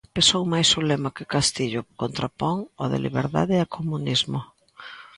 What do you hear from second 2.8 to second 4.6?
de liberdade e comunismo.